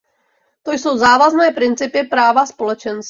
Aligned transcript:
To 0.63 0.71
jsou 0.71 0.97
závazné 0.97 1.51
principy 1.51 2.03
práva 2.03 2.45
Společenství. 2.45 2.99